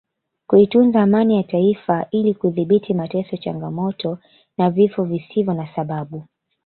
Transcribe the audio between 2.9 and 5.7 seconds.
mateso changamoto na vifo visivyo na